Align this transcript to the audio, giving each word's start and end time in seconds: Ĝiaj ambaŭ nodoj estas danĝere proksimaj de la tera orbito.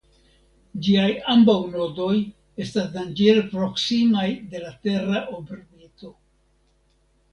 Ĝiaj 0.85 1.09
ambaŭ 1.33 1.57
nodoj 1.73 2.15
estas 2.65 2.89
danĝere 2.97 3.45
proksimaj 3.53 4.27
de 4.55 4.63
la 4.65 4.73
tera 4.87 5.23
orbito. 5.37 6.15